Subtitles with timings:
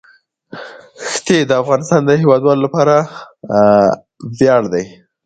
[1.13, 2.95] ښتې د افغانستان د هیوادوالو لپاره
[4.39, 4.85] ویاړ دی.